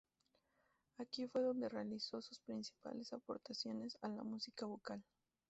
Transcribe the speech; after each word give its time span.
Aquí 0.97 1.27
fue 1.27 1.43
donde 1.43 1.69
realizó 1.69 2.23
sus 2.23 2.39
principales 2.39 3.13
aportaciones 3.13 3.99
a 4.01 4.07
la 4.07 4.23
música 4.23 4.65
vocal. 4.65 5.03